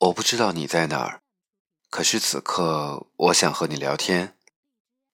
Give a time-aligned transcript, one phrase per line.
[0.00, 1.22] 我不知道你在哪儿，
[1.90, 4.34] 可是此刻我想和你聊天。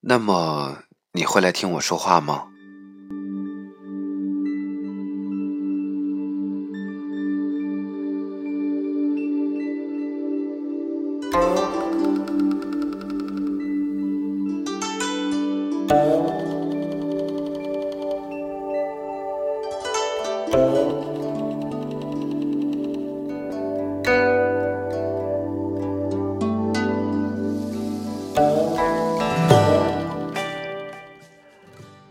[0.01, 2.49] 那么你会来听我说话吗？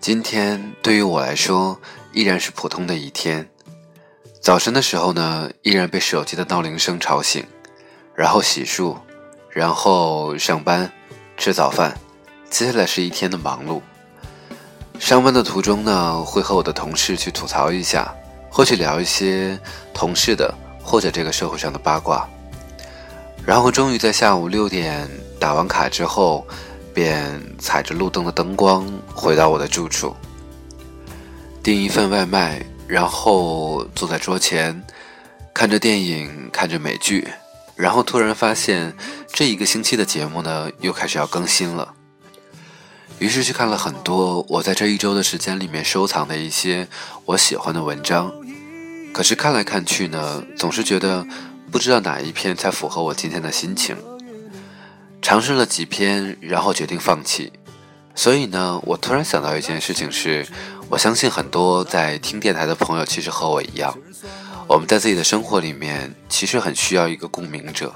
[0.04, 1.80] 今天对于我来说
[2.12, 3.50] 依然是普通的一天。
[4.42, 7.42] 早晨的时候呢，依然被手机的闹铃声吵醒，
[8.14, 8.98] 然后洗漱，
[9.50, 10.92] 然后上班，
[11.38, 11.98] 吃早饭，
[12.50, 13.80] 接下来是一天的忙碌。
[15.00, 18.14] 上班的途中呢，会和我的同事去吐槽一下，
[18.50, 19.58] 或去聊一些
[19.94, 22.28] 同事的或者这个社会上的八卦。
[23.46, 25.10] 然后终于在下午六点
[25.40, 26.46] 打完卡之后。
[26.94, 30.16] 便踩着路灯的灯光回到我的住处，
[31.62, 34.84] 订一份外卖，然后坐在桌前，
[35.54, 37.28] 看着电影，看着美剧，
[37.76, 38.96] 然后突然发现
[39.32, 41.94] 这一个星期的节目呢又开始要更新了，
[43.20, 46.88] 于是去看了很多我在这一周的时间里面收藏的一些
[47.26, 48.32] 我喜欢的文章，
[49.14, 51.26] 可是看来看去呢，总是觉得
[51.72, 53.96] 不知道哪一篇才符合我今天的心情。
[55.24, 57.52] 尝试了几篇，然后决定放弃。
[58.14, 60.46] 所以呢，我突然想到一件事情是，
[60.90, 63.98] 我相信很多在听电台的朋友其实和我一样，
[64.68, 67.96] 我们在自己的生活里面其实很需要一个共鸣者，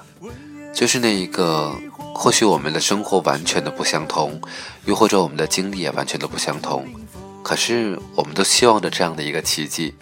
[0.74, 1.76] 就是那一个，
[2.16, 4.42] 或许我们的生活完全的不相同，
[4.86, 6.88] 又或者我们的经历也完全的不相同，
[7.44, 9.94] 可是我们都希望着这样的一个奇迹，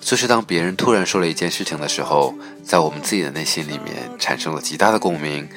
[0.00, 2.34] 就是当别人突然说了一件事情的时候，
[2.64, 5.48] 在我们自己的内心里面产生了极大的共鸣。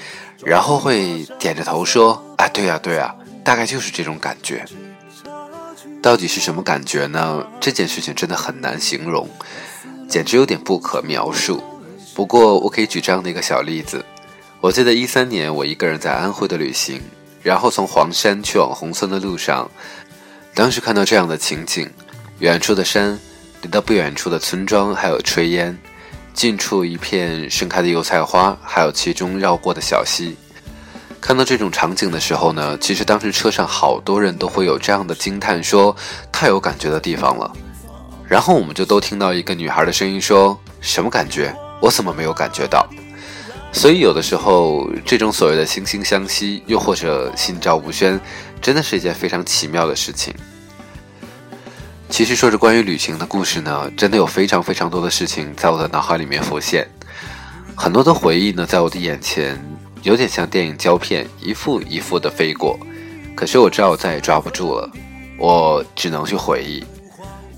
[0.45, 4.65] 然后会点着头说：“啊，对呀，对呀，大概就是这种感觉。
[6.01, 7.47] 到底是什么感觉呢？
[7.61, 9.29] 这件事情真的很难形容，
[10.09, 11.63] 简直有点不可描述。
[12.13, 14.03] 不过我可以举这样的一个小例子：
[14.59, 17.01] 我记得一三年我一个人在安徽的旅行，
[17.41, 19.71] 然后从黄山去往宏村的路上，
[20.53, 21.89] 当时看到这样的情景：
[22.39, 23.17] 远处的山，
[23.63, 25.75] 离到不远处的村庄，还有炊烟。”
[26.33, 30.35] 近处一片盛开的油菜花，还有其中绕过的小溪。
[31.21, 35.95] 看到这种场景的时候呢，其实当时车上好多人都会有这样的惊叹，说
[36.31, 37.51] 太有感觉的地方了。
[38.27, 41.55] 然后我们就都听到一个女孩的声音说：“什么感觉？
[41.79, 42.85] 我怎么没有感觉到？”
[43.71, 48.19] 所以有的时候，这种所谓的惺惺相惜，又或者心照不宣，
[48.59, 50.33] 真的是一件非常奇妙的事情。
[52.13, 56.87] 其实说着关于旅行的故事呢，真的有非常非常多的事情在我的脑海里面浮现，
[57.75, 59.59] 很多的回忆呢，在我的眼前，
[60.03, 62.77] 有点像电影胶片，一幅一幅的飞过。
[63.33, 64.87] 可是我知道我再也抓不住了，
[65.39, 66.83] 我只能去回忆。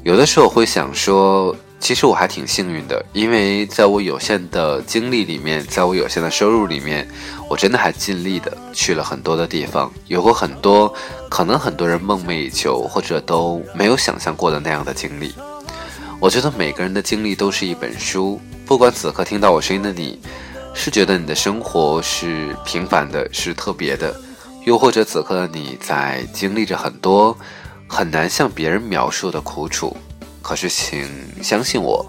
[0.04, 1.54] 有的时候会想说。
[1.86, 7.08] 其实我还挺幸运的，因为在我有限的精力里面，在我有限的收入里面，
[7.48, 10.92] 我真的还尽力的去了很多的地方，有过很多
[11.30, 15.36] 可能很多人梦寐以求或者都没有想象过的那样的经历。
[16.20, 20.20] 我觉得每个人的经历都是一本书，不管此刻听到我声音的你，
[20.74, 24.20] 是觉得你的生活是平凡的，是特别的，
[24.66, 27.38] 又或者此刻的你在经历着很多
[27.88, 29.96] 很难向别人描述的苦楚。
[30.48, 31.10] 可是，请
[31.42, 32.06] 相信我，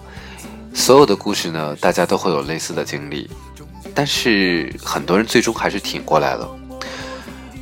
[0.75, 3.31] 所有的故事呢，大家都会有类似的经历，
[3.95, 6.47] 但是很多人最终还是挺过来了。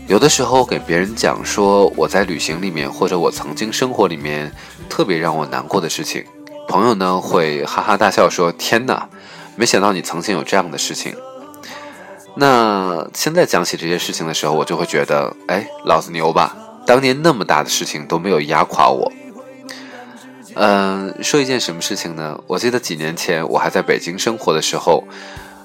[0.09, 4.53] 有的时候给别人讲说我在旅行里面，或者我曾经生活里面
[4.91, 6.25] 特别让我难过的事情，
[6.67, 9.09] 朋友呢会哈哈大笑说：“天哪，
[9.55, 11.15] 没想到你曾经有这样的事情。”
[12.35, 19.13] 那现在讲起这些事情的时候，我就会觉得，哎，老子牛吧，当年那么大的事情都没有压垮我。
[20.55, 22.41] 嗯，说一件什么事情呢？
[22.47, 25.03] 我记得几年前我还在北京生活的时候，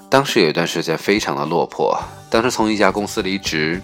[0.08, 1.96] 当时有一段时间非常的落魄。
[2.28, 3.80] 当时从一家公司离职，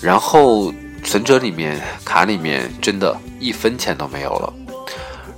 [0.00, 0.72] 然后
[1.02, 4.52] 存折里面、卡里面真的一分钱都没有了。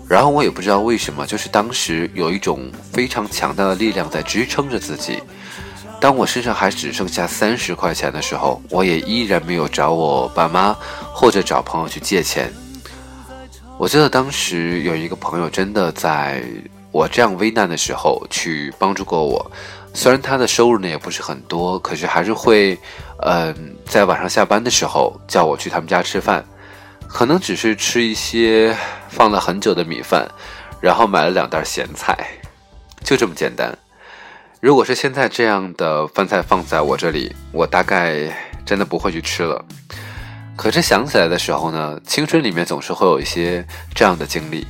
[0.08, 5.22] 然后我也不知道为什么，就是当时有一种非常强大的力量在支撑着自己。
[6.00, 10.76] 当我身上还只剩下三十块钱的时候，我也依然没有找我爸妈
[11.14, 12.52] 或者找朋友去借钱。
[13.76, 16.42] 我记得当时有一个朋友真的在
[16.92, 19.50] 我这样危难的时候去帮助过我，
[19.92, 22.78] 虽然他的收入呢也不是很多，可是还是会，
[23.18, 26.44] 嗯，在晚上下班的时候叫我去他们家吃饭，
[27.08, 28.74] 可能只是吃一些
[29.08, 30.26] 放了很久的米饭，
[30.80, 32.16] 然后买了两袋咸菜，
[33.02, 33.76] 就这么简单。
[34.60, 38.32] 如果是现在这样的饭菜放在我这里，我大概
[38.64, 39.62] 真的不会去吃了。
[40.56, 44.66] 可是想起来的时候呢，青春里面总是会有一些这样的经历。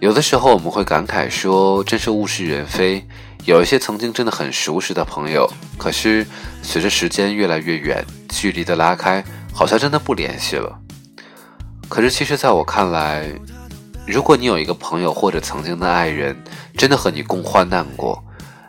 [0.00, 3.04] 有的时候我们会感慨说，真是物是人非。
[3.44, 5.48] 有一些曾经真的很熟识的朋友，
[5.78, 6.26] 可是
[6.62, 10.78] 随着时间越来越远，距离的拉开，好像真的不联系了。
[11.88, 13.26] 可是其实在我看来，
[14.06, 16.36] 如果你有一个朋友或者曾经的爱人，
[16.76, 18.22] 真的和你共患难过，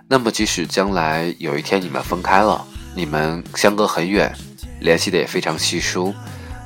[0.07, 2.63] 那么即使将来有一天你们分开了，
[2.95, 4.31] 你们相隔很远，
[4.79, 6.13] 联系的也非常稀疏，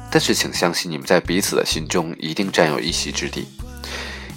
[0.09, 3.47] 但是请相信，你们在彼此的心中一定占有一席之地。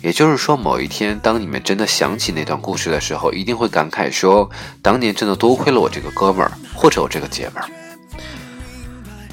[0.02, 4.50] 也就是说，某一天，当你们真的想起那段故事的时候，一定会感慨说
[4.82, 7.68] ：“当年真的多亏了我这个哥们儿，或者我这个姐们儿。”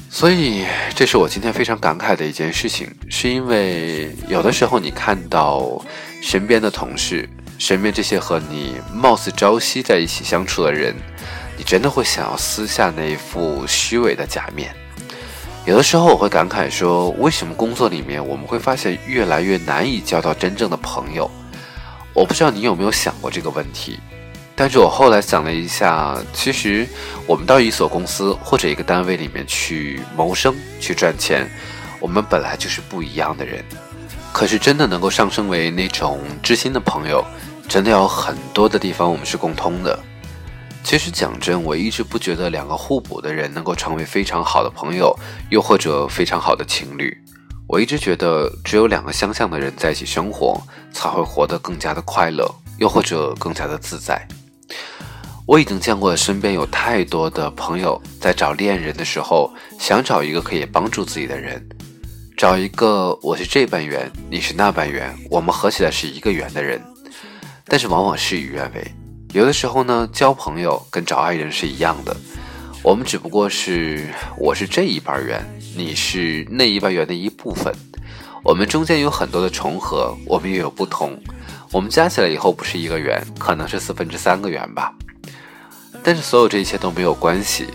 [0.09, 0.65] 所以，
[0.95, 5.83] 这是我今天非常感慨的一件事情，是因为有的时候你看到
[6.21, 10.95] 身边的同事，身边这些和你貌似朝夕在一起相处的人，
[11.61, 14.75] 你真的会想要撕下那一副虚伪的假面。
[15.63, 21.29] 有的时候我会感慨说，为什么工作里面我们会发现越来越难以交到真正的朋友？
[22.15, 23.99] 我不知道你有没有想过这个问题，
[24.55, 26.87] 但是我后来想了一下，其实
[27.27, 31.47] 我们到一所公司或者一个单位里面去谋生、去赚钱，
[31.99, 33.63] 我们本来就是不一样的人。
[34.33, 37.23] 可是真的能够上升为那种知心的朋友，
[37.69, 39.99] 真的有很多的地方我们是共通的。
[40.83, 45.17] 其实讲真，我一直不觉得两个互补的人能够成为非常好的朋友，
[45.49, 47.15] 又或者非常好的情侣。
[47.67, 50.61] 我一直觉得，只有两个相像的人在一起生活，
[50.91, 52.45] 才会活得更加的快乐，
[52.77, 54.27] 又或者更加的自在。
[55.45, 59.49] 我已经见过身边有太多的朋友在找恋人的时候，
[59.79, 61.65] 想找一个可以帮助自己的人，
[62.35, 66.81] 找一个我是这半圆，你是那半圆，我们合起来是一个圆的人，
[67.65, 68.91] 但是往往事与愿违。
[69.33, 72.15] 有的时候呢，交朋友跟找爱人是一样的，
[72.83, 75.41] 我们只不过是我是这一半圆，
[75.73, 77.73] 你是那一半圆的一部分，
[78.43, 81.17] 我们中间有很多的重合，我们也有不同，
[81.71, 84.93] 我们加起来以后不是一个圆，可能是四分之三个圆吧。
[86.03, 87.67] 但是所有这一切都没有关系，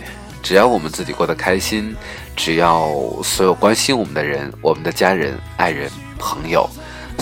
[0.43, 1.97] 只要我们自己过得开心，
[2.37, 2.93] 只要
[3.23, 6.69] 所有关心我们的人，我们的家人、爱人、朋友。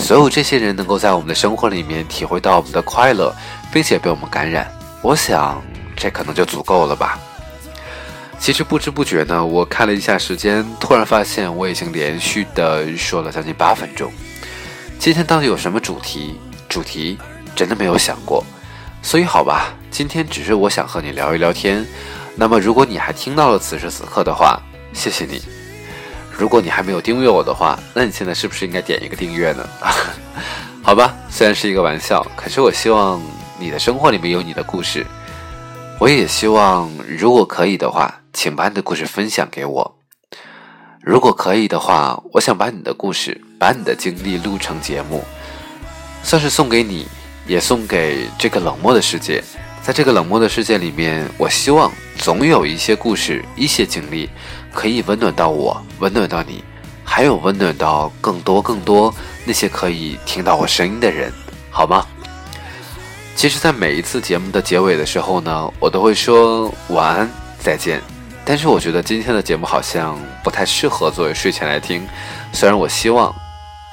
[0.05, 3.35] 所有这些人能够在我们的生活里面体会到我们的快乐，
[3.73, 4.71] 并且被我们感染，
[5.01, 5.59] 我想
[5.97, 7.17] 这可能就足够了吧。
[8.37, 14.13] 其实不知不觉呢，我看了一下时间，突然发现我已经连续的说了将近八分钟。
[14.99, 16.39] 今天到底有什么主题？
[16.69, 17.17] 主题
[17.55, 18.45] 真的没有想过，
[19.01, 21.83] 所以好吧，今天只是我想和你聊一聊天。
[22.35, 24.61] 那么如果你还听到了此时此刻的话，
[24.93, 25.41] 谢谢你。
[26.37, 29.65] 如果你还没有订阅我的话，那你现在是不是应该点一个订阅呢？
[30.83, 33.21] 好吧，虽然是一个玩笑，可是我希望
[33.57, 35.05] 你的生活里面有你的故事。
[35.97, 39.95] 我也希望，如果可以的话，请把你的故事分享给我。
[41.01, 45.23] 如果可以的话，我想把你的故事、把你的经历录成节目，
[46.21, 47.07] 算是送给你，
[47.47, 49.41] 也送给这个冷漠的世界。
[49.81, 54.29] 在这个冷漠的世界里面，我希望总有一些故事、一些经历。
[54.75, 56.61] 可以温暖到我，温暖到你，
[57.05, 59.11] 还有温暖到更多更多
[59.45, 61.31] 那些可以听到我声音的人，
[61.71, 62.05] 好吗？
[63.37, 68.01] 其实，在每一次节目的结尾的时候呢，我都会说晚安，再见。
[68.43, 72.05] 但是，我觉得今天的节目好像不太适合作为睡前来听。
[72.53, 73.33] 虽然我希望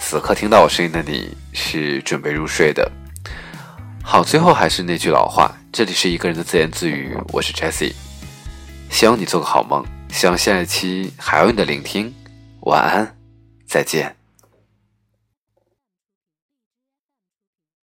[0.01, 2.91] 此刻听到我声音的你是准备入睡的。
[4.03, 7.93] 好，最后还是那句老话，这里是一个人的自言自语，我是 Jessie，
[8.91, 9.85] 希望你做个好梦。
[10.13, 12.15] 希望下一期还有你的聆听，
[12.61, 13.17] 晚安，
[13.67, 14.15] 再见。